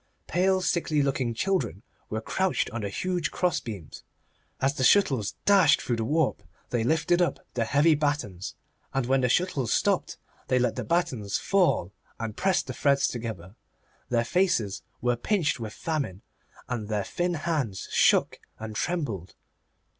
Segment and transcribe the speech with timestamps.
[0.25, 4.03] Pale, sickly looking children were crouched on the huge crossbeams.
[4.59, 8.55] As the shuttles dashed through the warp they lifted up the heavy battens,
[8.95, 10.17] and when the shuttles stopped
[10.47, 13.55] they let the battens fall and pressed the threads together.
[14.09, 16.23] Their faces were pinched with famine,
[16.67, 19.35] and their thin hands shook and trembled.